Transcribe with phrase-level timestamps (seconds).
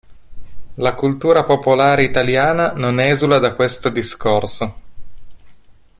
[0.77, 4.79] La cultura popolare italiana non esula da questo discorso.